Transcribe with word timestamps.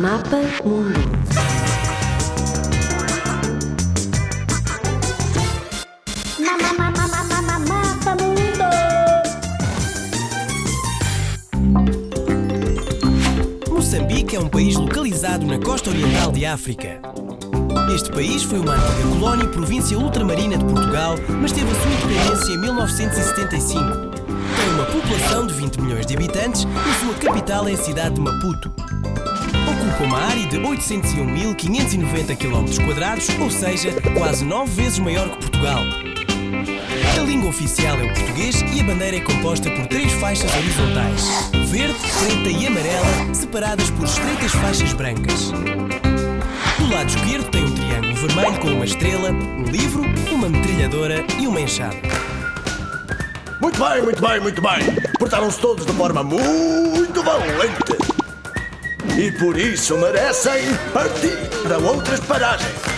Mundo. 0.00 0.08
Mapa 0.08 0.38
Mundo. 0.64 0.98
Moçambique 13.68 14.36
é 14.36 14.40
um 14.40 14.48
país 14.48 14.76
localizado 14.76 15.46
na 15.46 15.58
costa 15.58 15.90
oriental 15.90 16.32
de 16.32 16.46
África. 16.46 17.00
Este 17.94 18.10
país 18.10 18.42
foi 18.42 18.60
uma 18.60 18.74
antiga 18.74 19.08
colónia 19.10 19.44
e 19.44 19.48
província 19.48 19.98
ultramarina 19.98 20.56
de 20.56 20.64
Portugal, 20.64 21.16
mas 21.40 21.52
teve 21.52 21.70
a 21.70 21.74
sua 21.74 21.90
independência 21.90 22.52
em 22.52 22.58
1975. 22.58 23.80
Tem 24.56 24.74
uma 24.74 24.86
população 24.86 25.46
de 25.46 25.54
20 25.54 25.80
milhões 25.80 26.06
de 26.06 26.14
habitantes 26.14 26.62
e 26.64 27.04
sua 27.04 27.14
capital 27.14 27.68
é 27.68 27.72
a 27.72 27.76
cidade 27.76 28.14
de 28.14 28.20
Maputo. 28.20 28.89
Ocupa 30.00 30.04
uma 30.04 30.18
área 30.18 30.46
de 30.46 30.58
801.590 30.58 32.36
km, 32.36 33.42
ou 33.42 33.50
seja, 33.50 33.92
quase 34.16 34.44
9 34.46 34.70
vezes 34.70 34.98
maior 34.98 35.28
que 35.28 35.36
Portugal. 35.36 35.80
A 37.18 37.22
língua 37.22 37.50
oficial 37.50 37.98
é 37.98 38.04
o 38.04 38.14
português 38.14 38.64
e 38.72 38.80
a 38.80 38.84
bandeira 38.84 39.18
é 39.18 39.20
composta 39.20 39.70
por 39.70 39.86
três 39.88 40.10
faixas 40.14 40.50
horizontais: 40.56 41.50
verde, 41.68 41.98
preta 42.18 42.48
e 42.48 42.66
amarela, 42.66 43.34
separadas 43.34 43.90
por 43.90 44.06
estreitas 44.06 44.52
faixas 44.52 44.92
brancas. 44.94 45.50
Do 46.78 46.90
lado 46.90 47.08
esquerdo 47.08 47.50
tem 47.50 47.64
um 47.64 47.74
triângulo 47.74 48.14
vermelho 48.14 48.60
com 48.60 48.68
uma 48.68 48.84
estrela, 48.86 49.30
um 49.30 49.64
livro, 49.64 50.02
uma 50.32 50.48
metralhadora 50.48 51.26
e 51.38 51.46
uma 51.46 51.60
enxada. 51.60 51.96
Muito 53.60 53.78
bem, 53.78 54.02
muito 54.02 54.26
bem, 54.26 54.40
muito 54.40 54.62
bem. 54.62 54.78
Portaram-se 55.18 55.60
todos 55.60 55.84
de 55.84 55.92
forma 55.92 56.24
muito 56.24 57.22
valente. 57.22 58.09
E 59.18 59.30
por 59.32 59.58
isso 59.58 59.96
merecem 59.98 60.74
partir 60.92 61.36
para 61.62 61.78
outras 61.78 62.20
paragens. 62.20 62.89